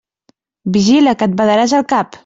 Vigila, 0.77 1.15
que 1.21 1.29
et 1.31 1.37
badaràs 1.43 1.79
el 1.83 1.91
cap! 1.95 2.19